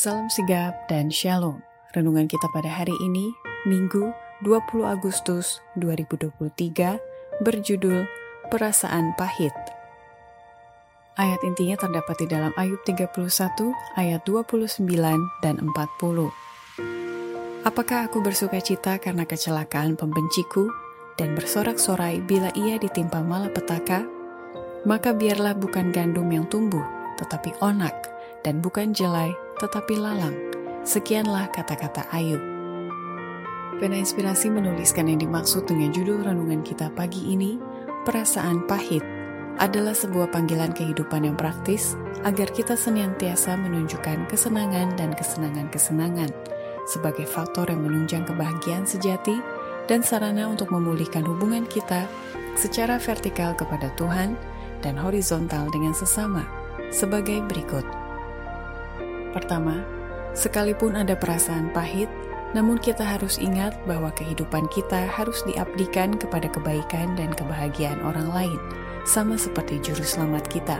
[0.00, 1.60] Salam sigap dan shalom.
[1.92, 3.36] Renungan kita pada hari ini,
[3.68, 4.08] Minggu
[4.40, 6.96] 20 Agustus 2023,
[7.44, 8.08] berjudul
[8.48, 9.52] Perasaan Pahit.
[11.20, 13.12] Ayat intinya terdapat di dalam Ayub 31
[14.00, 14.88] ayat 29
[15.44, 15.68] dan 40.
[17.68, 20.72] Apakah aku bersuka cita karena kecelakaan pembenciku
[21.20, 24.08] dan bersorak-sorai bila ia ditimpa malapetaka?
[24.88, 26.88] Maka biarlah bukan gandum yang tumbuh,
[27.20, 28.09] tetapi onak,
[28.44, 30.36] dan bukan jelai, tetapi lalang.
[30.84, 32.40] Sekianlah kata-kata Ayub.
[33.80, 37.56] Pena Inspirasi menuliskan yang dimaksud dengan judul renungan kita pagi ini,
[38.04, 39.04] Perasaan Pahit,
[39.60, 46.32] adalah sebuah panggilan kehidupan yang praktis agar kita senantiasa menunjukkan kesenangan dan kesenangan-kesenangan
[46.88, 49.36] sebagai faktor yang menunjang kebahagiaan sejati
[49.84, 52.08] dan sarana untuk memulihkan hubungan kita
[52.56, 54.36] secara vertikal kepada Tuhan
[54.80, 56.44] dan horizontal dengan sesama
[56.88, 57.99] sebagai berikut.
[59.30, 59.82] Pertama,
[60.34, 62.10] sekalipun ada perasaan pahit,
[62.50, 68.58] namun kita harus ingat bahwa kehidupan kita harus diabdikan kepada kebaikan dan kebahagiaan orang lain,
[69.06, 70.78] sama seperti juru selamat kita.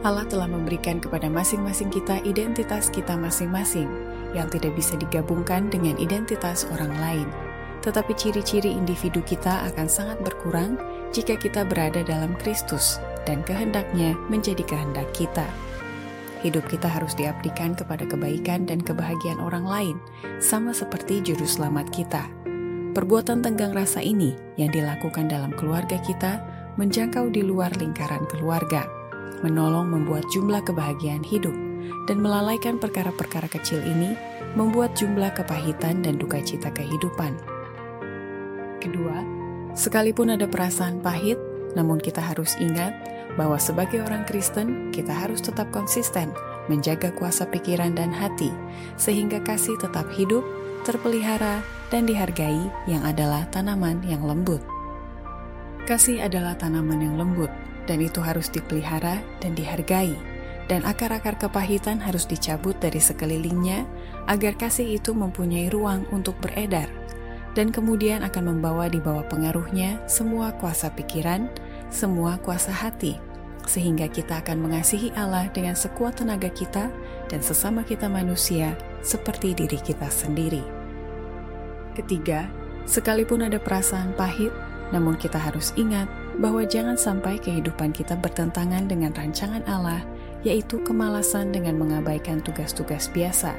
[0.00, 3.84] Allah telah memberikan kepada masing-masing kita identitas kita masing-masing
[4.32, 7.28] yang tidak bisa digabungkan dengan identitas orang lain.
[7.84, 10.80] Tetapi ciri-ciri individu kita akan sangat berkurang
[11.12, 12.96] jika kita berada dalam Kristus
[13.28, 15.44] dan kehendaknya menjadi kehendak kita.
[16.40, 19.96] Hidup kita harus diabdikan kepada kebaikan dan kebahagiaan orang lain,
[20.40, 22.24] sama seperti juru selamat kita.
[22.96, 26.40] Perbuatan tenggang rasa ini yang dilakukan dalam keluarga kita
[26.80, 28.88] menjangkau di luar lingkaran keluarga,
[29.44, 31.52] menolong membuat jumlah kebahagiaan hidup,
[32.08, 34.16] dan melalaikan perkara-perkara kecil ini
[34.56, 37.36] membuat jumlah kepahitan dan duka cita kehidupan.
[38.80, 39.20] Kedua,
[39.76, 41.36] sekalipun ada perasaan pahit,
[41.78, 42.92] namun kita harus ingat
[43.38, 46.34] bahwa sebagai orang Kristen, kita harus tetap konsisten
[46.66, 48.50] menjaga kuasa pikiran dan hati,
[48.94, 50.46] sehingga kasih tetap hidup,
[50.86, 54.62] terpelihara, dan dihargai yang adalah tanaman yang lembut.
[55.90, 57.50] Kasih adalah tanaman yang lembut,
[57.90, 60.14] dan itu harus dipelihara dan dihargai,
[60.70, 63.82] dan akar-akar kepahitan harus dicabut dari sekelilingnya
[64.30, 66.86] agar kasih itu mempunyai ruang untuk beredar,
[67.54, 71.50] dan kemudian akan membawa di bawah pengaruhnya semua kuasa pikiran,
[71.90, 73.18] semua kuasa hati,
[73.66, 76.90] sehingga kita akan mengasihi Allah dengan sekuat tenaga kita
[77.26, 80.62] dan sesama kita manusia seperti diri kita sendiri.
[81.98, 82.46] Ketiga,
[82.86, 84.54] sekalipun ada perasaan pahit,
[84.94, 86.06] namun kita harus ingat
[86.38, 90.02] bahwa jangan sampai kehidupan kita bertentangan dengan rancangan Allah,
[90.46, 93.52] yaitu kemalasan dengan mengabaikan tugas-tugas biasa,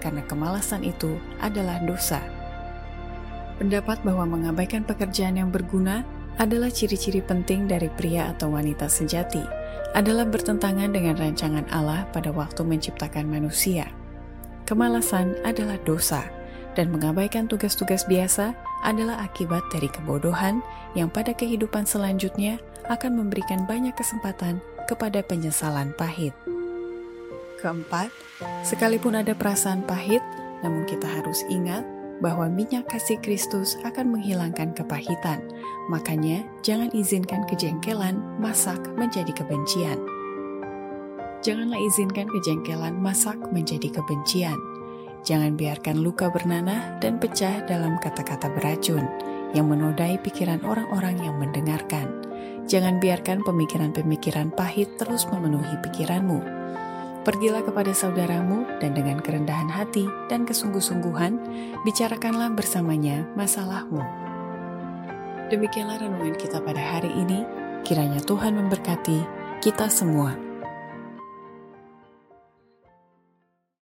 [0.00, 2.20] karena kemalasan itu adalah dosa.
[3.54, 6.02] Pendapat bahwa mengabaikan pekerjaan yang berguna
[6.42, 9.42] adalah ciri-ciri penting dari pria atau wanita sejati,
[9.94, 13.86] adalah bertentangan dengan rancangan Allah pada waktu menciptakan manusia.
[14.66, 16.26] Kemalasan adalah dosa,
[16.74, 18.50] dan mengabaikan tugas-tugas biasa
[18.82, 20.58] adalah akibat dari kebodohan
[20.98, 22.58] yang pada kehidupan selanjutnya
[22.90, 24.58] akan memberikan banyak kesempatan
[24.90, 26.34] kepada penyesalan pahit.
[27.62, 28.10] Keempat,
[28.66, 30.20] sekalipun ada perasaan pahit,
[30.60, 31.86] namun kita harus ingat
[32.24, 35.44] bahwa minyak kasih Kristus akan menghilangkan kepahitan.
[35.92, 40.00] Makanya, jangan izinkan kejengkelan masak menjadi kebencian.
[41.44, 44.56] Janganlah izinkan kejengkelan masak menjadi kebencian.
[45.28, 49.04] Jangan biarkan luka bernanah dan pecah dalam kata-kata beracun
[49.52, 52.08] yang menodai pikiran orang-orang yang mendengarkan.
[52.64, 56.63] Jangan biarkan pemikiran-pemikiran pahit terus memenuhi pikiranmu
[57.24, 61.40] Pergilah kepada saudaramu dan dengan kerendahan hati dan kesungguh-sungguhan,
[61.80, 64.04] bicarakanlah bersamanya masalahmu.
[65.48, 67.48] Demikianlah renungan kita pada hari ini.
[67.80, 69.24] Kiranya Tuhan memberkati
[69.64, 70.36] kita semua.